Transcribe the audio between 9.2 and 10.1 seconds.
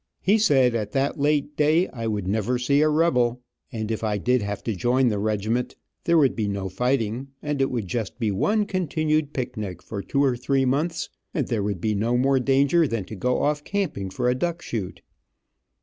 picnic for